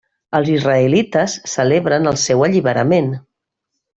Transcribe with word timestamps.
Els 0.37 0.47
israelites 0.53 1.35
celebren 1.51 2.11
el 2.13 2.19
seu 2.23 2.43
alliberament. 2.47 3.15